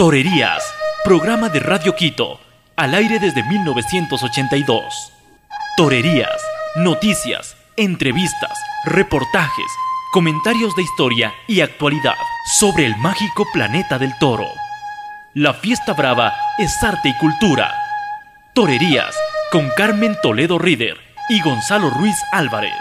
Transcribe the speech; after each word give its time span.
Torerías, 0.00 0.64
programa 1.04 1.50
de 1.50 1.60
Radio 1.60 1.94
Quito, 1.94 2.40
al 2.74 2.94
aire 2.94 3.18
desde 3.18 3.44
1982. 3.46 4.82
Torerías, 5.76 6.40
noticias, 6.76 7.54
entrevistas, 7.76 8.58
reportajes, 8.86 9.66
comentarios 10.14 10.74
de 10.74 10.84
historia 10.84 11.34
y 11.46 11.60
actualidad 11.60 12.14
sobre 12.58 12.86
el 12.86 12.96
mágico 12.96 13.44
planeta 13.52 13.98
del 13.98 14.16
toro. 14.18 14.46
La 15.34 15.52
fiesta 15.52 15.92
brava 15.92 16.32
es 16.56 16.82
arte 16.82 17.10
y 17.10 17.18
cultura. 17.18 17.70
Torerías 18.54 19.14
con 19.52 19.68
Carmen 19.76 20.16
Toledo 20.22 20.58
Rider 20.58 20.96
y 21.28 21.42
Gonzalo 21.42 21.90
Ruiz 21.90 22.16
Álvarez. 22.32 22.72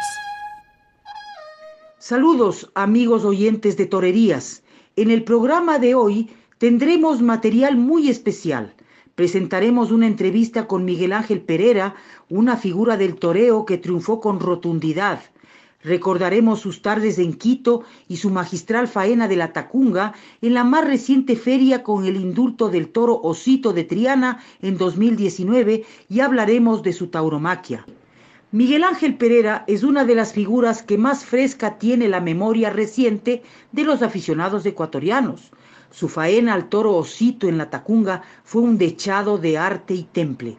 Saludos 1.97 2.71
amigos 2.75 3.25
oyentes 3.25 3.75
de 3.75 3.88
Torerías. 3.88 4.63
En 4.95 5.11
el 5.11 5.25
programa 5.25 5.79
de 5.79 5.95
hoy 5.95 6.29
tendremos 6.59 7.21
material 7.21 7.77
muy 7.77 8.09
especial. 8.09 8.73
Presentaremos 9.15 9.91
una 9.91 10.07
entrevista 10.07 10.68
con 10.68 10.83
Miguel 10.83 11.13
Ángel 11.13 11.39
Pereira, 11.39 11.95
una 12.29 12.57
figura 12.57 12.97
del 12.97 13.15
toreo 13.15 13.65
que 13.65 13.77
triunfó 13.77 14.19
con 14.19 14.41
rotundidad. 14.41 15.21
Recordaremos 15.82 16.59
sus 16.59 16.82
tardes 16.82 17.18
en 17.18 17.33
Quito 17.33 17.83
y 18.09 18.18
su 18.18 18.29
magistral 18.29 18.89
faena 18.89 19.29
de 19.29 19.37
la 19.37 19.54
Tacunga 19.54 20.13
en 20.41 20.54
la 20.54 20.65
más 20.65 20.85
reciente 20.85 21.37
feria 21.37 21.82
con 21.82 22.05
el 22.05 22.18
indulto 22.18 22.68
del 22.68 22.89
toro 22.89 23.21
Osito 23.21 23.71
de 23.71 23.85
Triana 23.85 24.43
en 24.61 24.77
2019 24.77 25.85
y 26.10 26.19
hablaremos 26.19 26.83
de 26.83 26.91
su 26.91 27.07
tauromaquia. 27.07 27.85
Miguel 28.51 28.83
Ángel 28.83 29.15
Pereira 29.15 29.63
es 29.68 29.83
una 29.83 30.04
de 30.04 30.15
las 30.15 30.33
figuras 30.33 30.83
que 30.83 30.97
más 30.97 31.23
fresca 31.23 31.77
tiene 31.77 32.09
la 32.09 32.19
memoria 32.19 32.69
reciente 32.69 33.44
de 33.71 33.83
los 33.85 34.02
aficionados 34.02 34.66
ecuatorianos. 34.66 35.52
Su 35.92 36.08
faena 36.08 36.53
al 36.53 36.70
toro 36.70 36.95
Osito 36.95 37.48
en 37.48 37.58
la 37.58 37.70
Tacunga 37.70 38.23
fue 38.44 38.61
un 38.61 38.77
dechado 38.77 39.38
de 39.38 39.58
arte 39.58 39.94
y 39.94 40.03
temple. 40.03 40.58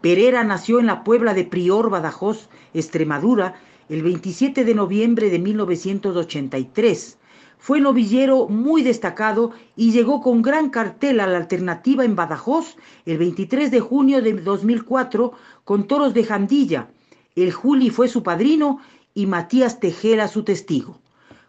Pereira 0.00 0.44
nació 0.44 0.80
en 0.80 0.86
la 0.86 1.04
Puebla 1.04 1.34
de 1.34 1.44
Prior, 1.44 1.90
Badajoz, 1.90 2.48
Extremadura, 2.74 3.54
el 3.88 4.02
27 4.02 4.64
de 4.64 4.74
noviembre 4.74 5.30
de 5.30 5.38
1983. 5.38 7.18
Fue 7.58 7.80
novillero 7.80 8.48
muy 8.48 8.82
destacado 8.82 9.52
y 9.76 9.92
llegó 9.92 10.20
con 10.20 10.42
gran 10.42 10.70
cartel 10.70 11.20
a 11.20 11.26
la 11.26 11.38
alternativa 11.38 12.04
en 12.04 12.16
Badajoz 12.16 12.76
el 13.06 13.18
23 13.18 13.70
de 13.70 13.80
junio 13.80 14.22
de 14.22 14.32
2004 14.34 15.32
con 15.64 15.86
toros 15.86 16.14
de 16.14 16.24
Jandilla, 16.24 16.88
el 17.36 17.52
Juli 17.52 17.90
fue 17.90 18.08
su 18.08 18.22
padrino 18.22 18.80
y 19.12 19.26
Matías 19.26 19.78
Tejera 19.78 20.26
su 20.26 20.42
testigo. 20.42 20.98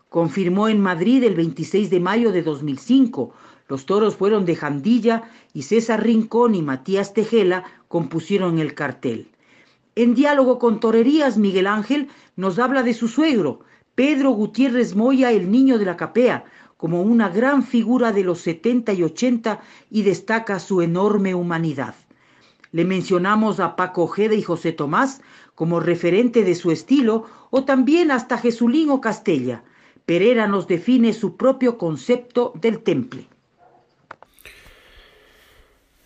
Confirmó 0.09 0.69
en 0.69 0.79
Madrid 0.79 1.23
el 1.23 1.35
26 1.35 1.89
de 1.89 1.99
mayo 1.99 2.31
de 2.31 2.41
2005. 2.41 3.33
Los 3.67 3.85
toros 3.85 4.15
fueron 4.15 4.45
de 4.45 4.55
Jandilla 4.55 5.23
y 5.53 5.63
César 5.63 6.03
Rincón 6.03 6.55
y 6.55 6.61
Matías 6.61 7.13
Tejela 7.13 7.65
compusieron 7.87 8.59
el 8.59 8.73
cartel. 8.73 9.29
En 9.95 10.15
diálogo 10.15 10.59
con 10.59 10.79
Torerías, 10.79 11.37
Miguel 11.37 11.67
Ángel 11.67 12.07
nos 12.35 12.59
habla 12.59 12.83
de 12.83 12.93
su 12.93 13.07
suegro, 13.07 13.61
Pedro 13.95 14.29
Gutiérrez 14.31 14.95
Moya, 14.95 15.31
el 15.31 15.51
niño 15.51 15.79
de 15.79 15.85
la 15.85 15.97
capea, 15.97 16.45
como 16.77 17.01
una 17.01 17.29
gran 17.29 17.63
figura 17.63 18.11
de 18.11 18.23
los 18.23 18.39
70 18.41 18.93
y 18.93 19.03
80 19.03 19.59
y 19.89 20.03
destaca 20.03 20.59
su 20.59 20.81
enorme 20.81 21.33
humanidad. 21.33 21.95
Le 22.71 22.85
mencionamos 22.85 23.59
a 23.59 23.75
Paco 23.75 24.03
Ojeda 24.03 24.35
y 24.35 24.43
José 24.43 24.71
Tomás 24.71 25.21
como 25.55 25.79
referente 25.79 26.43
de 26.43 26.53
su 26.53 26.71
estilo 26.71 27.25
o 27.49 27.63
también 27.63 28.11
hasta 28.11 28.37
Jesulín 28.37 28.95
Castella. 28.99 29.63
Pereira 30.07 30.47
nos 30.47 30.69
define 30.69 31.11
su 31.11 31.35
propio 31.35 31.77
concepto 31.77 32.53
del 32.55 32.79
temple. 32.79 33.27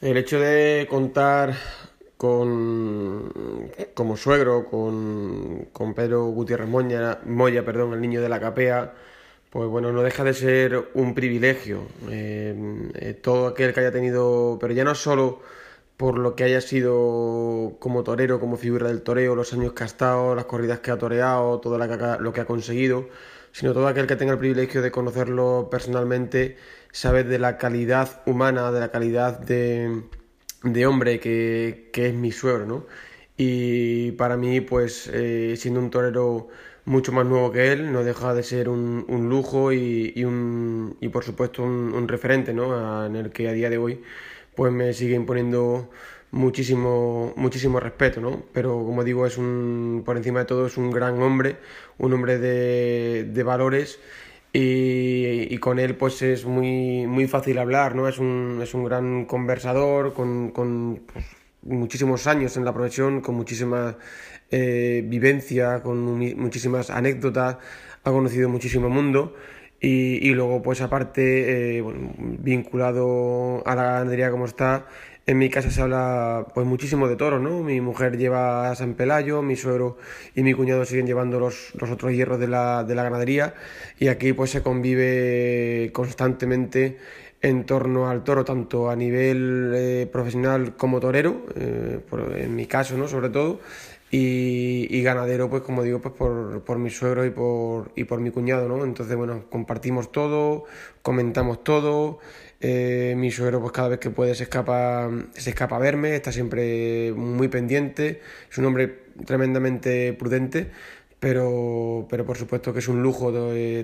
El 0.02 0.17
hecho 0.17 0.39
de 0.39 0.88
contar 0.89 1.53
con 2.17 3.31
como 3.94 4.17
suegro 4.17 4.66
con, 4.66 5.67
con 5.72 5.94
Pedro 5.94 6.25
Gutiérrez 6.25 6.67
Moya, 6.67 7.19
Moya, 7.25 7.63
perdón, 7.63 7.94
el 7.94 8.01
niño 8.01 8.22
de 8.22 8.29
la 8.29 8.40
capea, 8.40 8.95
pues 9.51 9.69
bueno, 9.69 9.91
no 9.91 10.01
deja 10.01 10.23
de 10.23 10.34
ser 10.34 10.90
un 10.95 11.13
privilegio. 11.13 11.84
Eh, 12.09 12.90
eh, 12.95 13.13
todo 13.13 13.50
aquel 13.50 13.72
que 13.72 13.81
haya 13.81 13.91
tenido, 13.91 14.57
pero 14.59 14.73
ya 14.73 14.84
no 14.84 14.95
solo 14.95 15.41
por 15.95 16.17
lo 16.17 16.35
que 16.35 16.44
haya 16.44 16.61
sido 16.61 17.75
como 17.78 18.03
torero, 18.03 18.40
como 18.40 18.57
figura 18.57 18.88
del 18.88 19.03
toreo, 19.03 19.35
los 19.35 19.53
años 19.53 19.73
que 19.73 19.84
ha 19.84 19.85
estado, 19.85 20.34
las 20.34 20.45
corridas 20.45 20.79
que 20.79 20.90
ha 20.90 20.97
toreado, 20.97 21.59
todo 21.59 21.78
lo 21.78 22.34
que 22.34 22.41
ha 22.41 22.45
conseguido, 22.45 23.07
sino 23.51 23.73
todo 23.73 23.88
aquel 23.88 24.07
que 24.07 24.16
tenga 24.16 24.34
el 24.34 24.39
privilegio 24.39 24.81
de 24.81 24.91
conocerlo 24.91 25.69
personalmente, 25.72 26.57
sabe 26.91 27.23
de 27.23 27.39
la 27.39 27.57
calidad 27.57 28.22
humana, 28.25 28.72
de 28.72 28.79
la 28.79 28.91
calidad 28.91 29.39
de, 29.39 30.03
hombre 30.85 31.19
que, 31.19 31.91
es 31.94 32.13
mi 32.13 32.31
suegro, 32.31 32.66
¿no? 32.66 32.85
Y 33.38 34.11
para 34.13 34.38
mí, 34.38 34.61
pues, 34.61 35.09
eh, 35.13 35.56
siendo 35.57 35.79
un 35.79 35.90
torero 35.90 36.50
mucho 36.85 37.11
más 37.11 37.25
nuevo 37.25 37.51
que 37.51 37.72
él, 37.72 37.91
no 37.91 38.03
deja 38.03 38.34
de 38.34 38.44
ser 38.44 38.69
un, 38.69 39.06
lujo 39.29 39.72
y, 39.73 40.23
un, 40.25 40.97
y, 41.01 41.09
por 41.09 41.23
supuesto, 41.23 41.63
un, 41.63 41.94
un 41.94 42.07
referente, 42.07 42.53
¿no? 42.53 43.06
En 43.06 43.16
el 43.16 43.31
que 43.31 43.50
a 43.50 43.53
día 43.53 43.69
de 43.69 43.78
hoy 43.78 44.01
pues 44.56 44.72
me 44.72 44.94
sigue 44.94 45.16
imponiendo 45.16 45.90
muchísimo, 46.31 47.34
muchísimo 47.36 47.80
respeto, 47.80 48.22
¿no? 48.22 48.44
Pero 48.53 48.84
como 48.86 49.03
digo, 49.03 49.25
es 49.25 49.38
un, 49.38 50.03
por 50.06 50.18
encima 50.18 50.40
de 50.40 50.46
todo, 50.46 50.66
es 50.68 50.78
un 50.78 50.92
gran 50.92 51.22
hombre, 51.22 51.58
un 51.97 52.14
hombre 52.14 52.40
de, 52.40 53.25
de 53.25 53.44
valores 53.44 54.00
y, 54.53 55.53
y, 55.53 55.58
con 55.59 55.80
él 55.80 55.96
pues 55.96 56.22
es 56.22 56.46
muy, 56.46 57.08
muy 57.08 57.28
fácil 57.28 57.58
hablar, 57.58 57.96
¿no? 57.96 58.08
Es 58.08 58.18
un, 58.20 58.59
es 58.62 58.74
un 58.74 58.84
gran 58.86 59.25
conversador, 59.25 60.14
con, 60.14 60.52
con 60.52 61.03
pues, 61.12 61.25
muchísimos 61.64 62.28
años 62.28 62.58
en 62.58 62.66
la 62.66 62.74
profesión, 62.74 63.22
con 63.22 63.36
muchísima 63.36 63.97
eh, 64.52 65.03
vivencia, 65.06 65.81
con 65.81 66.20
muchísimas 66.38 66.90
anécdotas, 66.90 67.58
ha 68.03 68.12
conocido 68.12 68.50
muchísimo 68.50 68.90
mundo 68.90 69.36
y, 69.80 70.28
y 70.28 70.34
luego, 70.34 70.62
pues 70.62 70.81
aparte, 70.81 71.80
eh, 71.80 71.84
vinculado 72.18 73.64
a 73.66 73.75
la 73.75 73.84
ganadería 73.84 74.31
como 74.31 74.46
está, 74.46 74.86
en 75.26 75.38
mi 75.38 75.50
casa 75.50 75.70
se 75.70 75.82
habla 75.82 76.48
pues 76.54 76.66
muchísimo 76.66 77.08
de 77.08 77.16
toros, 77.16 77.42
¿no? 77.42 77.62
Mi 77.62 77.80
mujer 77.80 78.18
lleva 78.18 78.70
a 78.70 78.76
San 78.76 78.96
Pelayo, 78.96 79.42
mi 79.42 79.56
suegro 79.56 79.98
y 80.36 80.44
mi 80.44 80.54
cuñado 80.54 80.84
siguen 80.86 81.06
llevando 81.06 81.40
los, 81.40 81.74
los 81.76 81.92
otros 81.92 82.12
hierros 82.12 82.40
de 82.40 82.48
la, 82.48 82.84
de 82.84 82.96
la 82.96 83.04
ganadería 83.04 83.54
y 84.00 84.08
aquí 84.08 84.34
pues 84.34 84.50
se 84.52 84.64
convive 84.64 85.92
constantemente 85.94 86.98
en 87.42 87.66
torno 87.66 88.09
al 88.09 88.24
toro, 88.24 88.46
tanto 88.46 88.90
a 88.90 88.96
nivel 88.96 89.72
eh, 89.76 90.09
profesional 90.12 90.76
como 90.76 91.00
torero, 91.00 91.46
eh, 91.56 92.00
en 92.36 92.56
mi 92.56 92.68
caso, 92.68 92.98
¿no? 92.98 93.08
Sobre 93.08 93.30
todo, 93.30 93.59
y, 94.13 95.01
ganadero, 95.03 95.49
pues 95.49 95.63
como 95.63 95.83
digo, 95.83 96.01
pues 96.01 96.13
por, 96.13 96.63
por 96.63 96.77
mi 96.77 96.89
suegro 96.89 97.25
y 97.25 97.29
por, 97.29 97.91
y 97.95 98.03
por 98.03 98.19
mi 98.19 98.29
cuñado, 98.29 98.67
¿no? 98.67 98.83
Entonces, 98.83 99.16
bueno, 99.16 99.45
compartimos 99.49 100.11
todo, 100.11 100.66
comentamos 101.01 101.63
todo. 101.63 102.19
Eh, 102.59 103.16
mi 103.17 103.31
suegro, 103.31 103.61
pues 103.61 103.72
cada 103.72 103.88
vez 103.88 103.99
que 103.99 104.09
puede 104.09 104.35
se 104.35 104.44
escapa, 104.44 105.09
se 105.33 105.51
escapa 105.51 105.77
a 105.77 105.79
verme, 105.79 106.16
está 106.16 106.33
siempre 106.33 107.13
muy 107.13 107.47
pendiente. 107.47 108.22
Es 108.51 108.57
un 108.57 108.66
hombre 108.66 108.88
tremendamente 109.25 110.13
prudente, 110.13 110.72
pero, 111.19 112.05
pero 112.09 112.25
por 112.25 112.38
supuesto 112.38 112.73
que 112.73 112.79
es 112.79 112.88
un 112.89 113.01
lujo 113.01 113.31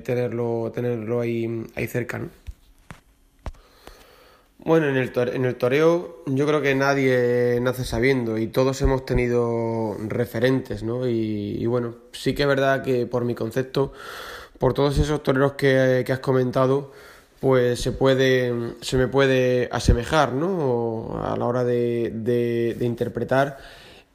tenerlo, 0.04 0.72
tenerlo 0.76 1.22
ahí, 1.22 1.66
ahí 1.76 1.88
cerca, 1.88 2.20
¿no? 2.20 2.30
Bueno, 4.68 4.90
en 4.90 4.98
el, 4.98 5.14
en 5.34 5.46
el 5.46 5.56
toreo 5.56 6.24
yo 6.26 6.46
creo 6.46 6.62
que 6.62 6.76
nadie 6.76 7.58
nace 7.62 7.86
sabiendo 7.86 8.38
y 8.38 8.48
todos 8.48 8.82
hemos 8.82 9.06
tenido 9.06 9.96
referentes, 10.10 10.84
¿no? 10.84 11.08
Y, 11.08 11.66
bueno, 11.68 11.96
sí 12.12 12.36
que 12.36 12.42
es 12.42 12.50
verdad 12.50 12.84
que 12.84 13.06
por 13.06 13.24
mi 13.24 13.34
concepto, 13.34 13.94
por 14.60 14.74
todos 14.74 14.98
esos 14.98 15.24
toreros 15.24 15.54
que, 15.54 16.04
has 16.12 16.20
comentado, 16.20 16.92
pues 17.40 17.80
se 17.80 17.94
puede, 17.94 18.74
se 18.82 18.98
me 18.98 19.08
puede 19.08 19.70
asemejar, 19.72 20.34
¿no? 20.34 21.18
A 21.24 21.38
la 21.38 21.46
hora 21.46 21.64
de, 21.64 22.12
de, 22.14 22.86
interpretar 22.86 23.60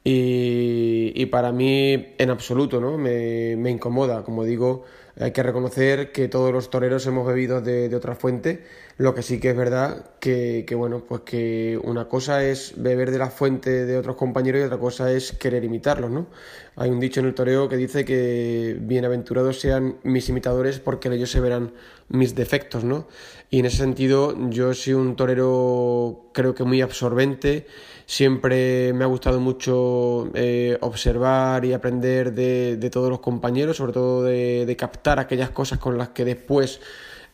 y, 0.03 1.13
y, 1.15 1.25
para 1.27 1.51
mí 1.51 2.13
en 2.19 2.29
absoluto, 2.29 2.79
¿no? 2.79 2.99
Me, 2.99 3.55
me 3.57 3.71
incomoda, 3.71 4.23
como 4.23 4.43
digo, 4.43 4.83
hay 5.19 5.31
que 5.31 5.41
reconocer 5.41 6.11
que 6.11 6.27
todos 6.27 6.53
los 6.53 6.69
toreros 6.69 7.07
hemos 7.07 7.25
bebido 7.25 7.59
de, 7.61 7.89
de 7.89 7.95
otra 7.95 8.13
fuente 8.13 8.63
lo 8.97 9.15
que 9.15 9.23
sí 9.23 9.39
que 9.39 9.49
es 9.49 9.57
verdad 9.57 10.05
que, 10.19 10.65
que, 10.67 10.75
bueno, 10.75 11.03
pues 11.07 11.21
que 11.21 11.79
una 11.83 12.07
cosa 12.07 12.43
es 12.43 12.73
beber 12.77 13.11
de 13.11 13.17
la 13.17 13.29
fuente 13.29 13.85
de 13.85 13.97
otros 13.97 14.15
compañeros 14.15 14.61
y 14.61 14.65
otra 14.65 14.77
cosa 14.77 15.11
es 15.11 15.31
querer 15.31 15.63
imitarlos, 15.63 16.11
¿no? 16.11 16.27
Hay 16.75 16.89
un 16.89 16.99
dicho 16.99 17.19
en 17.19 17.27
el 17.27 17.33
toreo 17.33 17.67
que 17.69 17.77
dice 17.77 18.05
que 18.05 18.77
bienaventurados 18.79 19.59
sean 19.59 19.97
mis 20.03 20.29
imitadores 20.29 20.79
porque 20.79 21.09
ellos 21.09 21.31
se 21.31 21.39
verán 21.39 21.73
mis 22.09 22.35
defectos, 22.35 22.83
¿no? 22.83 23.07
Y 23.49 23.59
en 23.59 23.65
ese 23.65 23.77
sentido 23.77 24.35
yo 24.49 24.73
soy 24.73 24.93
un 24.93 25.15
torero 25.15 26.29
creo 26.33 26.53
que 26.53 26.63
muy 26.63 26.81
absorbente, 26.81 27.65
siempre 28.05 28.93
me 28.93 29.03
ha 29.03 29.07
gustado 29.07 29.39
mucho 29.39 30.29
eh, 30.35 30.77
observar 30.81 31.65
y 31.65 31.73
aprender 31.73 32.33
de, 32.33 32.77
de, 32.77 32.89
todos 32.89 33.09
los 33.09 33.19
compañeros, 33.19 33.77
sobre 33.77 33.93
todo 33.93 34.23
de, 34.23 34.65
de 34.65 34.75
captar 34.75 35.19
aquellas 35.19 35.49
cosas 35.49 35.79
con 35.79 35.97
las 35.97 36.09
que 36.09 36.25
después 36.25 36.79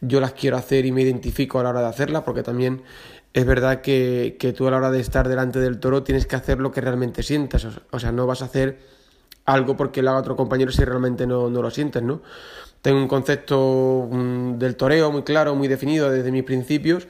yo 0.01 0.19
las 0.19 0.33
quiero 0.33 0.57
hacer 0.57 0.85
y 0.85 0.91
me 0.91 1.01
identifico 1.01 1.59
a 1.59 1.63
la 1.63 1.69
hora 1.69 1.81
de 1.81 1.87
hacerlas, 1.87 2.23
porque 2.23 2.43
también 2.43 2.83
es 3.33 3.45
verdad 3.45 3.81
que, 3.81 4.37
que 4.39 4.53
tú 4.53 4.67
a 4.67 4.71
la 4.71 4.77
hora 4.77 4.91
de 4.91 4.99
estar 4.99 5.27
delante 5.27 5.59
del 5.59 5.79
toro 5.79 6.03
tienes 6.03 6.25
que 6.25 6.35
hacer 6.35 6.59
lo 6.59 6.71
que 6.71 6.81
realmente 6.81 7.23
sientas, 7.23 7.67
o 7.91 7.99
sea, 7.99 8.11
no 8.11 8.25
vas 8.25 8.41
a 8.41 8.45
hacer 8.45 8.79
algo 9.45 9.75
porque 9.75 10.01
lo 10.01 10.11
haga 10.11 10.19
otro 10.19 10.35
compañero 10.35 10.71
si 10.71 10.83
realmente 10.85 11.25
no, 11.25 11.49
no 11.49 11.61
lo 11.61 11.71
sientes, 11.71 12.03
¿no? 12.03 12.21
Tengo 12.81 12.99
un 12.99 13.07
concepto 13.07 14.07
mm, 14.09 14.57
del 14.57 14.75
toreo 14.75 15.11
muy 15.11 15.23
claro, 15.23 15.55
muy 15.55 15.67
definido 15.67 16.09
desde 16.09 16.31
mis 16.31 16.43
principios 16.43 17.07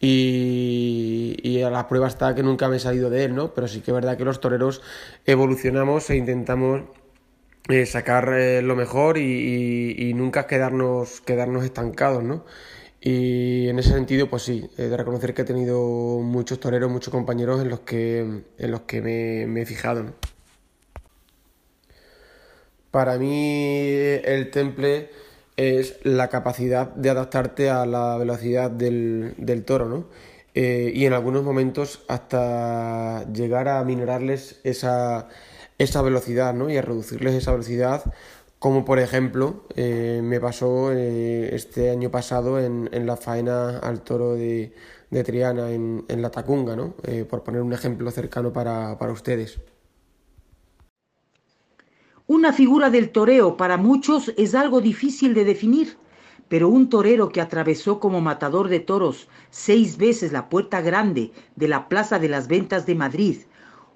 y, 0.00 1.62
a 1.62 1.70
la 1.70 1.88
prueba 1.88 2.08
está 2.08 2.34
que 2.34 2.42
nunca 2.42 2.68
me 2.68 2.76
he 2.76 2.80
salido 2.80 3.10
de 3.10 3.24
él, 3.24 3.34
¿no? 3.34 3.54
Pero 3.54 3.68
sí 3.68 3.80
que 3.80 3.90
es 3.90 3.94
verdad 3.94 4.16
que 4.16 4.24
los 4.24 4.40
toreros 4.40 4.82
evolucionamos 5.24 6.10
e 6.10 6.16
intentamos 6.16 6.82
eh, 7.68 7.86
sacar 7.86 8.32
eh, 8.34 8.62
lo 8.62 8.76
mejor 8.76 9.18
y, 9.18 10.12
nunca 10.14 10.46
quedarnos, 10.46 11.20
quedarnos 11.20 11.64
estancados, 11.64 12.22
¿no? 12.22 12.44
Y 13.00 13.68
en 13.68 13.78
ese 13.78 13.90
sentido, 13.90 14.30
pues 14.30 14.42
sí, 14.42 14.70
de 14.76 14.96
reconocer 14.96 15.34
que 15.34 15.42
he 15.42 15.44
tenido 15.44 16.20
muchos 16.20 16.60
toreros, 16.60 16.90
muchos 16.90 17.12
compañeros 17.12 17.60
en 17.60 17.68
los 17.68 17.80
que, 17.80 18.20
en 18.58 18.70
los 18.70 18.82
que 18.82 19.02
me, 19.02 19.62
he 19.62 19.66
fijado. 19.66 20.14
Para 22.90 23.18
mí 23.18 23.90
el 24.24 24.50
temple 24.50 25.10
es 25.56 25.98
la 26.04 26.28
capacidad 26.28 26.88
de 26.94 27.10
adaptarte 27.10 27.70
a 27.70 27.86
la 27.86 28.16
velocidad 28.16 28.70
del, 28.70 29.34
del 29.36 29.64
toro, 29.64 29.86
¿no? 29.88 30.06
Eh, 30.54 30.92
y 30.94 31.04
en 31.06 31.12
algunos 31.12 31.42
momentos 31.42 32.04
hasta 32.06 33.24
llegar 33.32 33.66
a 33.68 33.82
minorarles 33.84 34.60
esa, 34.62 35.28
esa 35.78 36.02
velocidad, 36.02 36.54
¿no? 36.54 36.70
Y 36.70 36.76
a 36.76 36.82
reducirles 36.82 37.34
esa 37.34 37.52
velocidad, 37.52 38.12
como 38.58 38.84
por 38.84 38.98
ejemplo 38.98 39.64
eh, 39.76 40.20
me 40.22 40.40
pasó 40.40 40.92
eh, 40.92 41.54
este 41.54 41.90
año 41.90 42.10
pasado 42.10 42.58
en, 42.60 42.88
en, 42.92 43.06
la 43.06 43.16
faena 43.16 43.78
al 43.78 44.02
toro 44.02 44.34
de, 44.34 44.72
de 45.10 45.24
Triana 45.24 45.70
en, 45.70 46.04
en, 46.08 46.22
la 46.22 46.30
Tacunga, 46.30 46.76
¿no? 46.76 46.94
por 47.28 47.42
poner 47.42 47.60
un 47.62 47.72
ejemplo 47.72 48.10
cercano 48.10 48.52
para, 48.52 48.98
para 48.98 49.12
ustedes. 49.12 49.60
Una 52.26 52.54
figura 52.54 52.88
del 52.88 53.10
toreo 53.10 53.58
para 53.58 53.76
muchos 53.76 54.32
es 54.38 54.54
algo 54.54 54.80
difícil 54.80 55.34
de 55.34 55.44
definir, 55.44 55.98
pero 56.48 56.70
un 56.70 56.88
torero 56.88 57.28
que 57.28 57.42
atravesó 57.42 58.00
como 58.00 58.22
matador 58.22 58.68
de 58.68 58.80
toros 58.80 59.28
seis 59.50 59.98
veces 59.98 60.32
la 60.32 60.48
puerta 60.48 60.80
grande 60.80 61.32
de 61.54 61.68
la 61.68 61.86
Plaza 61.86 62.18
de 62.18 62.30
las 62.30 62.48
Ventas 62.48 62.86
de 62.86 62.94
Madrid, 62.94 63.40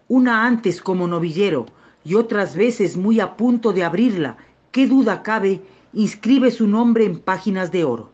una 0.09 0.47
antes 0.47 0.83
como 0.83 1.07
novillero 1.07 1.67
y 2.05 2.15
otras 2.15 2.57
veces 2.57 2.97
muy 2.97 3.21
a 3.21 3.37
punto 3.37 3.73
de 3.73 3.85
abrirla, 3.85 4.37
qué 4.73 4.87
duda 4.87 5.23
cabe, 5.23 5.61
inscribe 5.93 6.51
su 6.51 6.67
nombre 6.67 7.05
en 7.05 7.19
páginas 7.19 7.71
de 7.71 7.85
oro. 7.85 8.11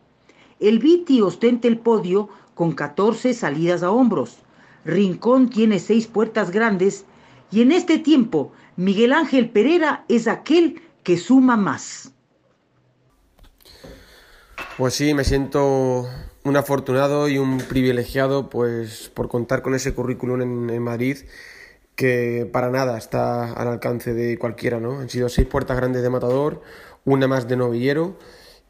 El 0.59 0.79
Viti 0.79 1.21
ostenta 1.21 1.67
el 1.67 1.79
podio 1.79 2.29
con 2.53 2.73
14 2.73 3.33
salidas 3.33 3.83
a 3.83 3.91
hombros. 3.91 4.37
Rincón 4.85 5.49
tiene 5.49 5.79
seis 5.79 6.07
puertas 6.07 6.51
grandes 6.51 7.05
y 7.51 7.61
en 7.61 7.71
este 7.71 7.97
tiempo 7.97 8.51
Miguel 8.75 9.13
Ángel 9.13 9.49
Pereira 9.49 10.05
es 10.07 10.27
aquel 10.27 10.81
que 11.03 11.17
suma 11.17 11.55
más. 11.55 12.11
Pues 14.77 14.93
sí, 14.93 15.13
me 15.13 15.23
siento 15.23 16.05
un 16.43 16.57
afortunado 16.57 17.29
y 17.29 17.37
un 17.37 17.59
privilegiado 17.59 18.49
pues 18.49 19.09
por 19.13 19.29
contar 19.29 19.61
con 19.61 19.73
ese 19.73 19.93
currículum 19.93 20.41
en, 20.69 20.81
Madrid 20.81 21.17
que 21.95 22.49
para 22.51 22.69
nada 22.69 22.97
está 22.97 23.53
al 23.53 23.67
alcance 23.67 24.13
de 24.13 24.37
cualquiera, 24.37 24.79
¿no? 24.79 24.99
Han 24.99 25.09
sido 25.09 25.29
seis 25.29 25.47
puertas 25.47 25.77
grandes 25.77 26.01
de 26.03 26.09
matador, 26.09 26.61
una 27.05 27.27
más 27.27 27.47
de 27.47 27.55
novillero 27.55 28.17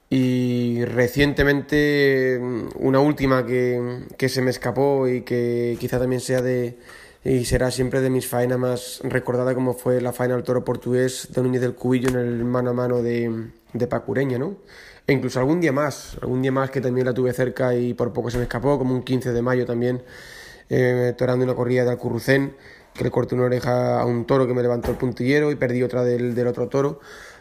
y 0.10 0.86
recientemente 0.86 2.40
una 2.76 3.00
última 3.00 3.46
que, 3.46 4.06
que 4.18 4.30
se 4.30 4.42
me 4.42 4.52
escapó 4.52 5.08
y 5.08 5.22
que 5.22 5.78
quizá 5.80 6.00
también 6.00 6.22
sea 6.22 6.42
de, 6.42 6.78
y 7.24 7.46
será 7.46 7.72
siempre 7.72 8.02
de 8.02 8.12
mis 8.12 8.28
faenas 8.28 8.60
más 8.60 9.00
recordada 9.04 9.56
como 9.56 9.74
fue 9.74 10.00
la 10.00 10.14
faena 10.14 10.36
del 10.36 10.44
toro 10.44 10.64
portugués 10.64 11.30
de 11.34 11.42
Núñez 11.42 11.62
del 11.62 11.74
Cubillo 11.74 12.10
en 12.10 12.18
el 12.18 12.46
mano 12.46 12.70
a 12.70 12.74
mano 12.74 13.02
de, 13.02 13.50
de 13.74 13.88
Pacureña, 13.88 14.38
¿no? 14.38 14.58
E 15.08 15.14
incluso 15.14 15.40
algún 15.40 15.60
día 15.60 15.72
más, 15.72 16.18
algún 16.22 16.42
día 16.42 16.52
más 16.52 16.70
que 16.70 16.82
también 16.82 17.06
la 17.06 17.14
tuve 17.14 17.34
cerca 17.34 17.76
y 17.76 17.94
por 17.94 18.14
poco 18.14 18.30
se 18.30 18.38
me 18.38 18.44
escapó, 18.44 18.78
como 18.78 18.94
un 18.94 19.04
15 19.04 19.34
de 19.34 19.42
mayo 19.42 19.66
también, 19.66 20.04
eh, 20.70 21.14
torando 21.18 21.46
una 21.46 21.56
corrida 21.56 21.84
de 21.84 21.92
Alcurrucén, 21.92 22.56
que 22.96 23.04
le 23.04 23.12
corté 23.12 23.36
una 23.36 23.46
oreja 23.46 24.00
a 24.00 24.06
un 24.06 24.26
toro 24.26 24.48
que 24.48 24.54
me 24.54 24.62
levantó 24.62 24.92
el 24.92 24.98
puntillero 24.98 25.52
y 25.52 25.56
perdí 25.56 25.84
otra 25.84 26.04
del, 26.04 26.34
del 26.34 26.48
otro 26.48 26.68
toro. 26.70 27.00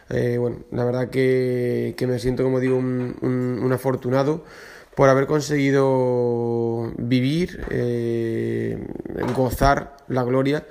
Eh, 0.09 0.37
bueno, 0.37 0.59
la 0.71 0.85
verdad 0.85 1.09
que, 1.09 1.95
que, 1.97 2.05
me 2.07 2.19
siento, 2.19 2.43
como 2.43 2.59
digo, 2.59 2.77
un, 2.77 3.15
un, 3.21 3.59
un 3.63 3.73
afortunado 3.73 4.43
por 4.95 5.09
haber 5.09 5.25
conseguido 5.25 6.93
vivir, 6.97 7.65
eh, 7.69 8.85
gozar 9.35 9.97
la 10.07 10.23
gloria 10.23 10.67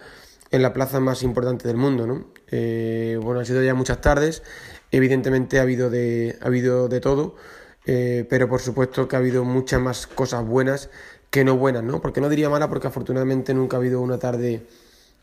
en 0.51 0.63
la 0.63 0.73
plaza 0.73 1.01
más 1.01 1.23
importante 1.23 1.67
del 1.67 1.77
mundo. 1.77 2.07
¿no? 2.07 2.27
Eh, 2.51 3.19
bueno, 3.21 3.41
han 3.41 3.47
sido 3.47 3.63
ya 3.63 3.75
muchas 3.75 4.01
tardes, 4.01 4.43
evidentemente 4.91 5.59
ha 5.59 5.63
habido 5.63 5.91
de, 5.91 6.39
ha 6.41 6.47
habido 6.47 6.89
de 6.89 7.01
todo, 7.01 7.37
pero 7.85 8.49
por 8.49 8.63
supuesto 8.63 9.09
que 9.09 9.17
ha 9.17 9.19
habido 9.19 9.45
muchas 9.45 9.79
más 9.79 10.07
cosas 10.07 10.47
buenas 10.47 10.89
que 11.35 11.43
no 11.43 11.57
buenas, 11.57 11.83
¿no? 11.83 12.01
Porque 12.01 12.21
no 12.21 12.29
diría 12.29 12.49
mala 12.49 12.69
porque 12.69 12.87
afortunadamente 12.87 13.55
nunca 13.55 13.77
ha 13.77 13.81
habido 13.81 14.01
una 14.01 14.19
tarde 14.21 14.63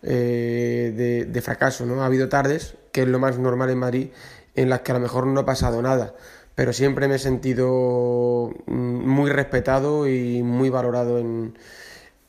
de, 0.02 1.26
de 1.30 1.42
fracaso, 1.42 1.86
¿no? 1.86 2.04
Ha 2.04 2.06
habido 2.06 2.28
tardes, 2.28 2.76
que 2.92 3.04
es 3.04 3.08
lo 3.08 3.18
más 3.18 3.40
normal 3.40 3.70
en 3.70 3.78
Madrid, 3.78 4.10
en 4.54 4.68
las 4.70 4.82
que 4.82 4.92
a 4.92 4.96
lo 4.96 5.00
mejor 5.00 5.26
no 5.26 5.40
ha 5.40 5.46
pasado 5.46 5.82
nada 5.82 6.14
pero 6.54 6.74
siempre 6.74 7.08
me 7.08 7.16
he 7.16 7.20
sentido 7.20 8.52
mm, 8.68 8.74
muy 8.74 9.32
respetado 9.32 10.08
y 10.08 10.44
muy 10.44 10.70
valorado 10.70 11.18
en, 11.18 11.58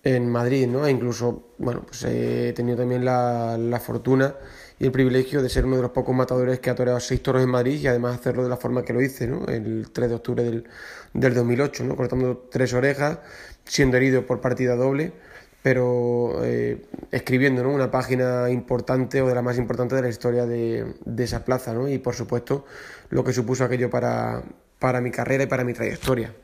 en 0.04 0.28
Madrid, 0.30 0.66
¿no? 0.68 0.86
E 0.86 0.90
incluso, 0.90 1.48
bueno, 1.58 1.82
pues 1.86 2.04
he 2.04 2.52
tenido 2.54 2.78
también 2.78 3.04
la, 3.04 3.58
la, 3.58 3.80
fortuna 3.80 4.34
y 4.82 4.86
el 4.86 4.90
privilegio 4.90 5.42
de 5.42 5.48
ser 5.48 5.64
uno 5.64 5.76
de 5.76 5.82
los 5.82 5.92
pocos 5.92 6.12
matadores 6.12 6.58
que 6.58 6.68
ha 6.68 6.74
toreado 6.74 6.98
seis 6.98 7.22
toros 7.22 7.40
en 7.40 7.48
Madrid 7.48 7.78
y 7.80 7.86
además 7.86 8.18
hacerlo 8.18 8.42
de 8.42 8.48
la 8.48 8.56
forma 8.56 8.82
que 8.82 8.92
lo 8.92 9.00
hice, 9.00 9.28
¿no? 9.28 9.46
El 9.46 9.92
3 9.92 10.08
de 10.08 10.14
octubre 10.16 10.42
del, 10.42 10.64
del 11.14 11.34
2008, 11.34 11.84
¿no? 11.84 11.94
Cortando 11.94 12.48
tres 12.50 12.74
orejas, 12.74 13.18
siendo 13.64 13.96
herido 13.96 14.26
por 14.26 14.40
partida 14.40 14.74
doble 14.74 15.12
pero 15.62 16.40
eh, 16.42 16.84
escribiendo 17.12 17.62
¿no? 17.62 17.70
una 17.70 17.92
página 17.92 18.50
importante 18.50 19.22
o 19.22 19.28
de 19.28 19.34
la 19.36 19.42
más 19.42 19.56
importante 19.56 19.94
de 19.94 20.02
la 20.02 20.08
historia 20.08 20.44
de, 20.44 20.96
de, 21.04 21.22
esa 21.22 21.44
plaza 21.44 21.72
¿no? 21.72 21.88
y 21.88 21.98
por 21.98 22.16
supuesto 22.16 22.64
lo 23.10 23.22
que 23.22 23.32
supuso 23.32 23.62
aquello 23.62 23.88
para, 23.88 24.42
para 24.80 25.00
mi 25.00 25.12
carrera 25.12 25.44
y 25.44 25.46
para 25.46 25.62
mi 25.62 25.72
trayectoria. 25.72 26.34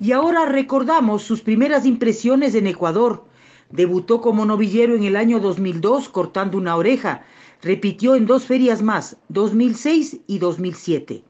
Y 0.00 0.12
ahora 0.12 0.46
recordamos 0.46 1.22
sus 1.24 1.42
primeras 1.42 1.84
impresiones 1.84 2.54
en 2.54 2.68
Ecuador. 2.68 3.26
Debutó 3.74 4.20
como 4.20 4.46
novillero 4.46 4.94
en 4.94 5.02
el 5.02 5.16
año 5.16 5.40
2002 5.40 6.08
cortando 6.08 6.58
una 6.58 6.76
oreja. 6.76 7.24
Repitió 7.60 8.14
en 8.14 8.24
dos 8.24 8.44
ferias 8.44 8.82
más, 8.82 9.16
2006 9.30 10.20
y 10.28 10.38
2007. 10.38 11.24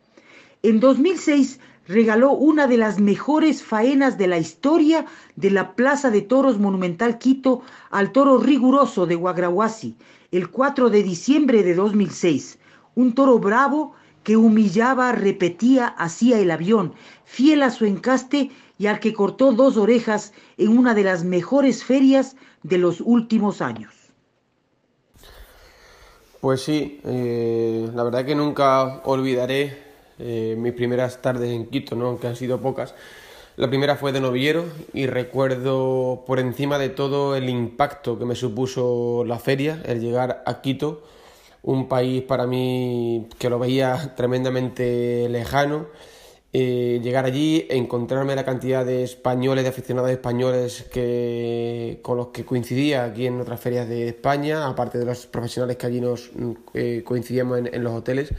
En 0.63 0.79
2006 0.79 1.59
regaló 1.89 2.33
una 2.33 2.67
de 2.67 2.77
las 2.77 3.01
mejores 3.01 3.63
faenas 3.63 4.19
de 4.19 4.27
la 4.27 4.37
historia 4.37 5.07
de 5.37 5.51
la 5.53 5.75
Plaza 5.75 6.11
de 6.11 6.21
Toros 6.21 6.59
Monumental 6.59 7.17
Quito 7.17 7.63
al 7.91 8.13
toro 8.13 8.37
riguroso 8.37 9.07
de 9.07 9.15
Guagrahuasi, 9.15 9.97
el 10.31 10.51
4 10.51 10.91
de 10.91 11.03
diciembre 11.03 11.63
de 11.63 11.75
2006. 11.75 12.59
Un 12.95 13.15
toro 13.15 13.39
bravo 13.39 13.95
que 14.25 14.37
humillaba, 14.37 15.13
repetía, 15.13 15.87
hacía 15.87 16.41
el 16.41 16.51
avión, 16.51 16.95
fiel 17.25 17.63
a 17.63 17.71
su 17.71 17.85
encaste 17.85 18.51
y 18.79 18.87
al 18.87 18.99
que 18.99 19.13
cortó 19.13 19.53
dos 19.53 19.77
orejas 19.77 20.33
en 20.57 20.77
una 20.77 20.95
de 20.95 21.05
las 21.05 21.23
mejores 21.23 21.85
ferias 21.85 22.35
de 22.63 22.79
los 22.79 23.01
últimos 23.01 23.61
años. 23.61 23.93
Pues 26.41 26.63
sí, 26.63 27.01
eh, 27.05 27.89
la 27.95 28.03
verdad 28.03 28.25
que 28.25 28.35
nunca 28.35 29.01
olvidaré 29.05 29.79
eh, 30.19 30.55
mis 30.59 30.73
primeras 30.73 31.23
tardes 31.23 31.51
en 31.51 31.67
Quito, 31.67 31.95
¿no? 31.95 32.09
aunque 32.09 32.27
han 32.27 32.37
sido 32.37 32.61
pocas. 32.61 32.95
La 33.57 33.69
primera 33.69 33.97
fue 33.97 34.13
de 34.13 34.21
novillero 34.21 34.65
y 34.93 35.07
recuerdo 35.07 36.25
por 36.27 36.41
encima 36.41 36.79
de 36.79 36.89
todo 36.89 37.37
el 37.37 37.49
impacto 37.49 38.19
que 38.19 38.25
me 38.25 38.35
supuso 38.35 39.25
la 39.25 39.39
feria, 39.39 39.81
el 39.87 40.01
llegar 40.01 40.43
a 40.45 40.61
Quito, 40.61 41.05
un 41.65 41.89
país 41.89 42.23
para 42.23 42.47
mí 42.47 43.27
que 43.39 43.51
lo 43.51 43.59
veía 43.59 44.15
tremendamente 44.17 45.29
lejano. 45.29 45.87
Eh, 46.57 47.01
llegar 47.03 47.25
allí, 47.25 47.67
encontrarme 47.69 48.37
la 48.37 48.45
cantidad 48.45 48.87
de 48.87 49.03
españoles, 49.03 49.65
de 49.65 49.71
aficionados 49.71 50.11
españoles 50.11 50.85
que, 50.93 51.99
con 52.03 52.17
los 52.17 52.29
que 52.29 52.45
coincidía 52.45 53.05
aquí 53.05 53.27
en 53.27 53.41
otras 53.41 53.61
ferias 53.61 53.89
de 53.89 54.09
España, 54.09 54.69
aparte 54.69 54.99
de 54.99 55.05
los 55.05 55.27
profesionales 55.27 55.77
que 55.77 55.87
allí 55.87 56.01
nos 56.01 56.31
eh, 56.75 57.03
coincidíamos 57.05 57.59
en, 57.59 57.83
los 57.83 57.93
hoteles 57.93 58.33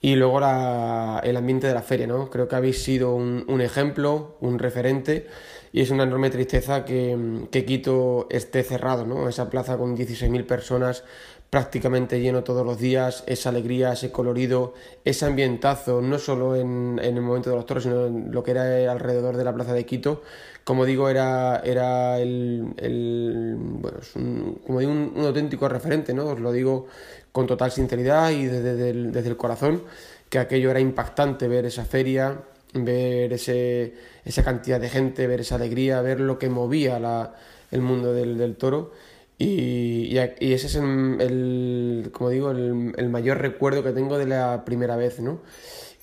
y 0.00 0.16
luego 0.16 0.38
el 0.38 1.36
ambiente 1.36 1.68
de 1.68 1.74
la 1.74 1.82
feria, 1.82 2.08
¿no? 2.08 2.30
Creo 2.30 2.48
que 2.48 2.56
habéis 2.56 2.82
sido 2.82 3.14
un, 3.14 3.60
ejemplo, 3.60 4.36
un 4.40 4.58
referente 4.58 5.28
y 5.72 5.82
es 5.82 5.90
una 5.90 6.02
enorme 6.02 6.30
tristeza 6.30 6.84
que, 6.84 7.48
Quito 7.66 8.26
esté 8.30 8.64
cerrado, 8.64 9.06
¿no? 9.06 9.28
Esa 9.28 9.50
plaza 9.50 9.76
con 9.78 9.96
16.000 9.96 10.46
personas 10.46 11.04
prácticamente 11.50 12.20
lleno 12.20 12.42
todos 12.42 12.66
los 12.66 12.78
días, 12.78 13.24
esa 13.26 13.50
alegría, 13.50 13.92
ese 13.92 14.10
colorido, 14.10 14.74
ese 15.04 15.26
ambientazo, 15.26 16.02
no 16.02 16.18
solo 16.18 16.56
en, 16.56 16.98
el 17.02 17.20
momento 17.20 17.50
de 17.50 17.56
los 17.56 17.66
toros, 17.66 17.84
sino 17.84 18.06
en 18.06 18.32
lo 18.32 18.42
que 18.42 18.50
era 18.50 18.90
alrededor 18.90 19.36
de 19.36 19.44
la 19.44 19.54
plaza 19.54 19.72
de 19.72 19.86
Quito. 19.86 20.22
Como 20.64 20.84
digo, 20.84 21.08
era, 21.08 21.60
era 21.64 22.18
el, 22.18 23.56
bueno, 23.58 23.98
un, 24.16 24.60
como 24.66 24.80
digo, 24.80 24.92
un, 24.92 25.12
auténtico 25.24 25.68
referente, 25.68 26.12
¿no? 26.12 26.26
Os 26.26 26.40
lo 26.40 26.50
digo 26.50 26.86
con 27.30 27.46
total 27.46 27.70
sinceridad 27.70 28.30
y 28.30 28.46
desde, 28.46 28.92
desde 28.92 29.28
el 29.28 29.36
corazón, 29.36 29.82
que 30.28 30.40
aquello 30.40 30.70
era 30.70 30.80
impactante 30.80 31.46
ver 31.46 31.66
esa 31.66 31.84
feria, 31.84 32.40
ver 32.74 33.32
ese, 33.32 33.94
esa 34.24 34.42
cantidad 34.42 34.80
de 34.80 34.88
gente, 34.88 35.28
ver 35.28 35.40
esa 35.40 35.54
alegría, 35.54 36.00
ver 36.00 36.18
lo 36.18 36.38
que 36.38 36.48
movía 36.48 36.98
la, 36.98 37.34
el 37.70 37.82
mundo 37.82 38.12
del, 38.12 38.36
del 38.36 38.56
toro 38.56 38.92
y, 39.38 40.16
ese 40.16 40.66
es 40.66 40.74
el, 40.76 42.10
como 42.12 42.30
digo, 42.30 42.50
el, 42.50 43.08
mayor 43.10 43.38
recuerdo 43.38 43.82
que 43.82 43.92
tengo 43.92 44.18
de 44.18 44.26
la 44.26 44.64
primera 44.64 44.96
vez, 44.96 45.20
¿no? 45.20 45.40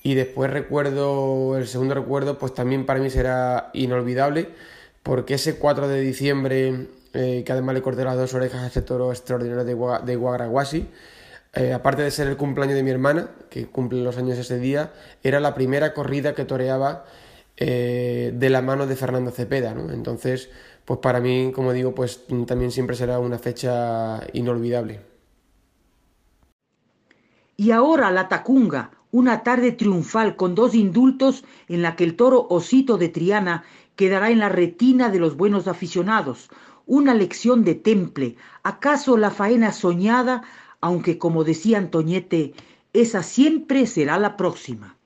Y 0.03 0.15
después 0.15 0.51
recuerdo, 0.51 1.57
el 1.57 1.67
segundo 1.67 1.95
recuerdo, 1.95 2.37
pues 2.37 2.53
también 2.53 2.85
para 2.85 2.99
mí 2.99 3.09
será 3.09 3.71
inolvidable, 3.73 4.49
porque 5.01 5.35
ese 5.35 5.57
4 5.57 5.87
de 5.87 6.01
diciembre, 6.01 6.87
eh, 7.13 7.43
que 7.45 7.51
además 7.51 7.75
le 7.75 7.81
corté 7.81 8.03
las 8.03 8.17
dos 8.17 8.33
orejas 8.33 8.61
a 8.63 8.67
ese 8.67 8.81
toro 8.81 9.11
extraordinario 9.11 9.63
de, 9.63 10.05
de 10.05 10.15
Guagraguasi, 10.15 10.87
eh, 11.55 11.71
aparte 11.71 12.01
de 12.01 12.11
ser 12.11 12.27
el 12.27 12.37
cumpleaños 12.37 12.75
de 12.75 12.83
mi 12.83 12.89
hermana, 12.89 13.29
que 13.49 13.67
cumple 13.67 14.03
los 14.03 14.17
años 14.17 14.37
ese 14.37 14.57
día, 14.59 14.91
era 15.23 15.39
la 15.39 15.53
primera 15.53 15.93
corrida 15.93 16.33
que 16.33 16.45
toreaba 16.45 17.05
eh, 17.57 18.31
de 18.33 18.49
la 18.49 18.63
mano 18.63 18.87
de 18.87 18.95
Fernando 18.95 19.29
Cepeda, 19.29 19.75
¿no? 19.75 19.91
Entonces, 19.93 20.49
pues 20.85 20.99
para 20.99 21.19
mí, 21.19 21.51
como 21.53 21.73
digo, 21.73 21.95
pues 21.95 22.25
también 22.45 22.71
siempre 22.71 22.95
será 22.95 23.19
una 23.19 23.39
fecha 23.39 24.21
inolvidable. 24.33 25.01
Y 27.55 27.71
ahora 27.71 28.11
la 28.11 28.27
Tacunga, 28.27 28.91
una 29.11 29.43
tarde 29.43 29.71
triunfal 29.71 30.35
con 30.35 30.55
dos 30.55 30.73
indultos 30.73 31.45
en 31.67 31.81
la 31.81 31.95
que 31.95 32.03
el 32.03 32.15
toro 32.15 32.47
Osito 32.49 32.97
de 32.97 33.09
Triana 33.09 33.63
quedará 33.95 34.31
en 34.31 34.39
la 34.39 34.49
retina 34.49 35.09
de 35.09 35.19
los 35.19 35.37
buenos 35.37 35.67
aficionados. 35.67 36.49
Una 36.85 37.13
lección 37.13 37.63
de 37.63 37.75
temple, 37.75 38.35
acaso 38.63 39.15
la 39.15 39.29
faena 39.29 39.71
soñada, 39.71 40.43
aunque 40.81 41.17
como 41.17 41.43
decía 41.43 41.77
Antoñete, 41.77 42.53
esa 42.91 43.23
siempre 43.23 43.85
será 43.87 44.17
la 44.17 44.35
próxima. 44.35 44.97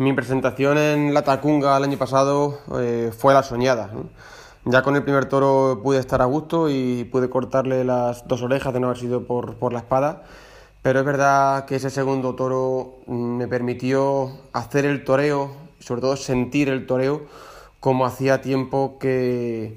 Mi 0.00 0.14
presentación 0.14 0.78
en 0.78 1.12
La 1.12 1.24
Tacunga 1.24 1.76
el 1.76 1.84
año 1.84 1.98
pasado 1.98 2.58
eh, 2.80 3.12
fue 3.14 3.34
la 3.34 3.42
soñada. 3.42 3.90
Ya 4.64 4.80
con 4.80 4.96
el 4.96 5.02
primer 5.02 5.26
toro 5.26 5.82
pude 5.82 5.98
estar 5.98 6.22
a 6.22 6.24
gusto 6.24 6.70
y 6.70 7.04
pude 7.04 7.28
cortarle 7.28 7.84
las 7.84 8.26
dos 8.26 8.40
orejas 8.40 8.72
de 8.72 8.80
no 8.80 8.86
haber 8.86 8.96
sido 8.96 9.26
por, 9.26 9.56
por 9.56 9.74
la 9.74 9.80
espada, 9.80 10.22
pero 10.80 11.00
es 11.00 11.04
verdad 11.04 11.66
que 11.66 11.76
ese 11.76 11.90
segundo 11.90 12.34
toro 12.34 13.00
mm, 13.08 13.12
me 13.12 13.46
permitió 13.46 14.30
hacer 14.54 14.86
el 14.86 15.04
toreo, 15.04 15.52
sobre 15.80 16.00
todo 16.00 16.16
sentir 16.16 16.70
el 16.70 16.86
toreo 16.86 17.26
como 17.78 18.06
hacía 18.06 18.40
tiempo 18.40 18.96
que, 18.98 19.76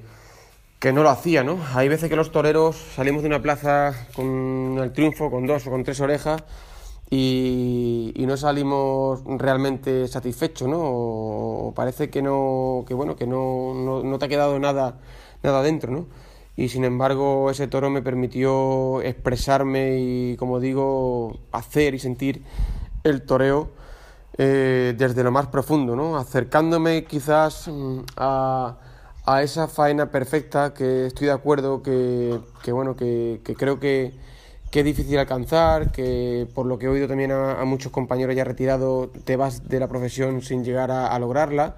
que 0.80 0.94
no 0.94 1.03
lo 1.03 1.10
hacía. 1.10 1.44
¿no? 1.44 1.58
Hay 1.75 1.89
veces 1.89 2.10
que 2.10 2.15
los 2.15 2.32
toreros 2.32 2.77
salimos 2.96 3.24
de 3.24 3.27
una 3.27 3.42
plaza 3.42 4.08
con 4.15 4.80
el 4.82 4.94
triunfo, 4.94 5.30
con 5.30 5.46
dos 5.48 5.68
o 5.68 5.70
con 5.70 5.84
tres 5.84 6.00
orejas, 6.00 6.46
y, 7.15 8.25
no 8.25 8.38
salimos 8.38 9.22
realmente 9.25 10.08
satisfechos, 10.08 10.67
¿no? 10.67 11.72
Parece 11.75 12.10
que 12.10 12.24
no, 12.24 12.86
que 12.88 12.96
bueno, 12.96 13.15
que 13.15 13.27
no, 13.27 14.01
no, 14.03 14.17
te 14.17 14.25
ha 14.25 14.27
quedado 14.27 14.58
nada, 14.60 15.00
nada 15.43 15.62
dentro, 15.62 15.91
¿no? 15.91 16.08
Y 16.55 16.70
sin 16.70 16.86
embargo 16.86 17.51
ese 17.51 17.67
toro 17.67 17.89
me 17.91 18.01
permitió 18.01 19.01
expresarme 19.01 20.00
y, 20.00 20.38
como 20.38 20.60
digo, 20.60 21.38
hacer 21.51 21.93
y 21.93 22.00
sentir 22.00 22.43
el 23.03 23.24
toreo 23.24 23.70
eh, 24.38 24.96
desde 24.98 25.24
lo 25.24 25.32
más 25.32 25.48
profundo, 25.48 25.96
¿no? 25.96 26.17
Acercándome 26.17 27.05
quizás 27.05 27.67
mm, 27.67 28.00
a, 28.17 28.77
a 29.25 29.43
esa 29.43 29.67
faena 29.67 30.10
perfecta 30.10 30.74
que 30.74 31.08
estoy 31.08 31.27
de 31.27 31.34
acuerdo 31.34 31.84
que, 31.84 32.39
que 32.63 32.72
bueno, 32.72 32.96
que, 32.96 33.41
que 33.43 33.53
creo 33.53 33.79
que 33.79 34.13
que 34.74 34.84
difícil 34.84 35.20
alcanzar, 35.20 35.92
que 35.92 36.48
por 36.56 36.65
lo 36.65 36.80
que 36.80 36.88
he 36.88 36.89
oído 36.89 37.08
también 37.08 37.32
a, 37.32 37.63
muchos 37.63 37.92
compañeros 37.92 38.36
ya 38.36 38.44
retirados 38.44 39.10
te 39.24 39.36
vas 39.36 39.70
de 39.70 39.80
la 39.80 39.88
profesión 39.88 40.42
sin 40.42 40.63
llegar 40.63 40.89
a, 40.89 41.20
lograrla. 41.20 41.75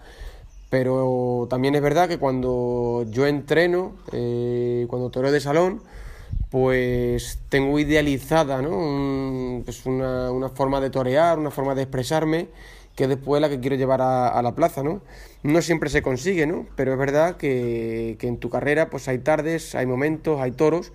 Pero 0.69 1.45
también 1.49 1.75
es 1.75 1.81
verdad 1.81 2.07
que 2.07 2.17
cuando 2.17 3.05
yo 3.09 3.27
entreno, 3.27 3.95
eh, 4.13 4.85
cuando 4.87 5.09
toreo 5.09 5.33
de 5.33 5.41
salón, 5.41 5.81
pues 6.49 7.39
tengo 7.49 7.77
idealizada 7.79 8.61
¿no? 8.61 9.61
pues 9.65 9.85
una, 9.85 10.31
una, 10.31 10.47
forma 10.47 10.79
de 10.79 10.89
torear, 10.89 11.37
una 11.37 11.51
forma 11.51 11.75
de 11.75 11.81
expresarme, 11.81 12.47
que 12.95 13.09
después 13.09 13.39
es 13.39 13.41
la 13.41 13.49
que 13.49 13.59
quiero 13.59 13.75
llevar 13.75 14.01
a, 14.01 14.41
la 14.41 14.55
plaza. 14.55 14.83
¿no? 14.83 15.01
no 15.43 15.61
siempre 15.61 15.89
se 15.89 16.01
consigue, 16.01 16.47
¿no? 16.47 16.65
pero 16.77 16.93
es 16.93 16.97
verdad 16.97 17.35
que, 17.35 18.15
que 18.19 18.29
en 18.29 18.37
tu 18.37 18.49
carrera 18.49 18.89
pues 18.89 19.09
hay 19.09 19.17
tardes, 19.17 19.75
hay 19.75 19.85
momentos, 19.85 20.39
hay 20.39 20.51
toros 20.51 20.93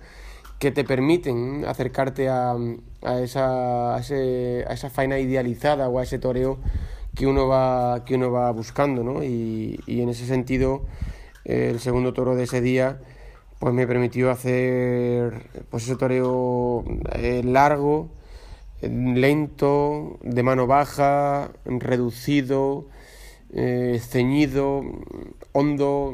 que 0.61 0.71
te 0.71 0.83
permiten 0.83 1.65
acercarte 1.65 2.29
a, 2.29 2.55
a, 3.01 3.19
esa, 3.19 3.95
a, 3.95 3.99
ese, 3.99 4.63
a 4.67 4.73
esa 4.73 4.91
faena 4.91 5.17
idealizada 5.17 5.89
o 5.89 5.97
a 5.97 6.03
ese 6.03 6.19
toreo 6.19 6.59
que 7.15 7.25
uno 7.25 7.47
va, 7.47 8.05
que 8.05 8.13
uno 8.13 8.31
va 8.31 8.51
buscando, 8.51 9.03
¿no? 9.03 9.23
Y, 9.23 9.79
y 9.87 10.01
en 10.01 10.09
ese 10.09 10.27
sentido, 10.27 10.83
el 11.45 11.79
segundo 11.79 12.13
toro 12.13 12.35
de 12.35 12.43
ese 12.43 12.61
día, 12.61 12.99
pues 13.57 13.73
me 13.73 13.87
permitió 13.87 14.29
hacer 14.29 15.49
pues 15.71 15.81
ese 15.85 15.95
toreo 15.95 16.85
eh, 17.15 17.41
largo, 17.43 18.11
lento, 18.83 20.19
de 20.21 20.43
mano 20.43 20.67
baja, 20.67 21.53
reducido, 21.65 22.85
eh, 23.53 23.99
ceñido, 24.01 24.81
hondo, 25.51 26.13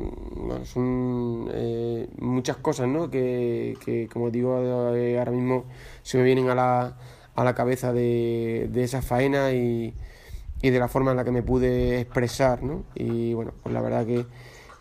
son 0.64 1.50
eh, 1.54 2.08
muchas 2.20 2.58
cosas 2.58 2.88
¿no? 2.88 3.10
que, 3.12 3.78
que, 3.86 4.08
como 4.12 4.32
digo, 4.32 4.96
eh, 4.96 5.20
ahora 5.20 5.32
mismo 5.32 5.66
se 6.02 6.18
me 6.18 6.24
vienen 6.24 6.50
a 6.50 6.56
la, 6.56 6.98
a 7.36 7.44
la 7.44 7.54
cabeza 7.54 7.94
de, 7.94 8.70
de 8.72 8.84
esa 8.84 9.02
faena 9.02 9.52
y, 9.52 9.94
y, 10.62 10.70
de 10.72 10.80
la 10.80 10.88
forma 10.88 11.12
en 11.12 11.18
la 11.18 11.26
que 11.26 11.32
me 11.32 11.44
pude 11.44 12.02
expresar. 12.02 12.64
¿no? 12.64 12.84
Y 12.96 13.34
bueno, 13.34 13.54
pues 13.62 13.74
la 13.74 13.82
verdad 13.82 14.06
que 14.06 14.26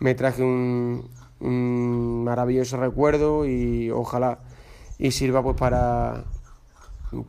me 0.00 0.14
traje 0.14 0.42
un, 0.42 1.10
un 1.40 2.24
maravilloso 2.24 2.78
recuerdo 2.78 3.46
y 3.46 3.90
ojalá 3.90 4.38
y 4.98 5.10
sirva 5.10 5.42
pues 5.42 5.56
para, 5.56 6.24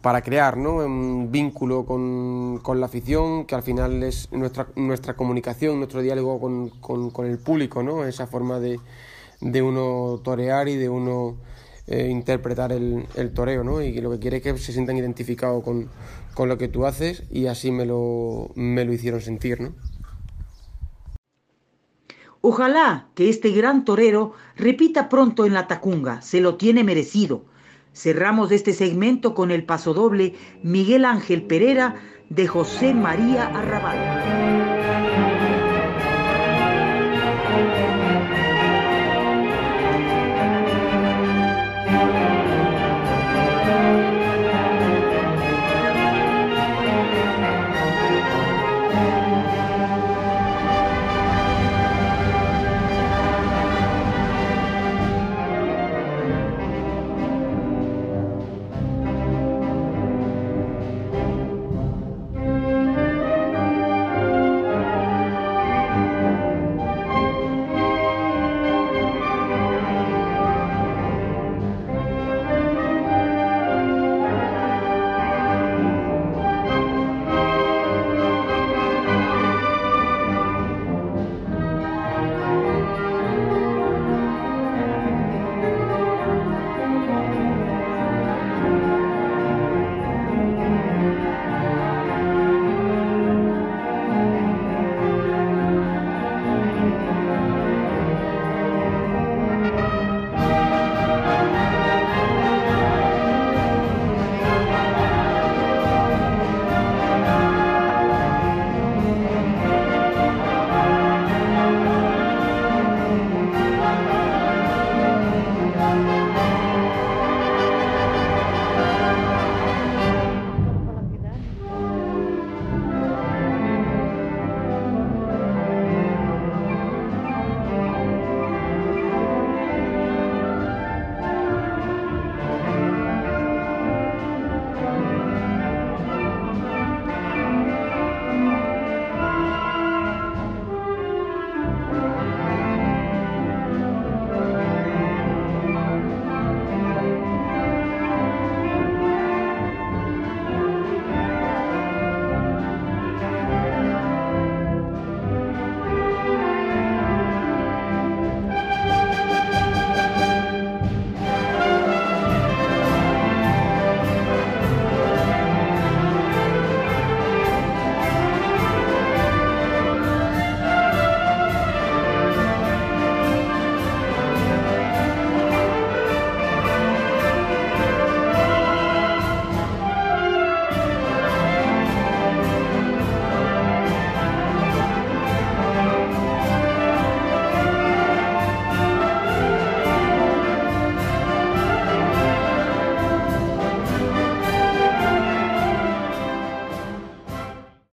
para 0.02 0.22
crear 0.22 0.58
¿no? 0.58 0.78
un 0.78 1.32
vínculo 1.32 1.86
con, 1.86 2.60
con, 2.64 2.80
la 2.80 2.88
afición, 2.88 3.46
que 3.46 3.56
al 3.56 3.64
final 3.64 4.02
es 4.04 4.32
nuestra, 4.32 4.68
nuestra 4.76 5.16
comunicación, 5.16 5.78
nuestro 5.78 6.02
diálogo 6.02 6.40
con, 6.40 6.70
con, 6.70 7.12
con 7.12 7.26
el 7.28 7.38
público, 7.38 7.84
¿no? 7.84 8.06
esa 8.06 8.28
forma 8.28 8.60
de, 8.60 8.80
de 9.40 9.62
uno 9.62 10.20
torear 10.24 10.68
y 10.68 10.76
de 10.76 10.90
uno 10.90 11.38
eh, 11.86 12.08
interpretar 12.10 12.72
el, 12.72 13.06
el, 13.16 13.34
toreo, 13.34 13.64
¿no? 13.64 13.82
y 13.82 14.00
lo 14.02 14.12
que 14.12 14.20
quiere 14.20 14.38
es 14.38 14.44
que 14.44 14.58
se 14.58 14.74
sientan 14.74 14.98
identificados 14.98 15.64
con, 15.64 15.90
con 16.34 16.50
lo 16.50 16.58
que 16.58 16.68
tú 16.68 16.86
haces 16.86 17.24
y 17.30 17.46
así 17.46 17.72
me 17.72 17.86
lo, 17.86 18.52
me 18.56 18.84
lo 18.84 18.94
hicieron 18.94 19.22
sentir. 19.22 19.62
¿no? 19.62 19.74
Ojalá 22.42 23.10
que 23.14 23.30
este 23.30 23.52
gran 23.52 23.86
torero 23.86 24.34
repita 24.56 25.08
pronto 25.08 25.46
en 25.46 25.54
la 25.54 25.68
Tacunga, 25.68 26.22
se 26.22 26.42
lo 26.42 26.56
tiene 26.56 26.84
merecido 26.84 27.46
Cerramos 27.98 28.52
este 28.52 28.74
segmento 28.74 29.34
con 29.34 29.50
el 29.50 29.64
pasodoble 29.64 30.36
Miguel 30.62 31.04
Ángel 31.04 31.42
Pereira 31.42 31.96
de 32.30 32.46
José 32.46 32.94
María 32.94 33.48
Arrabal. 33.48 34.77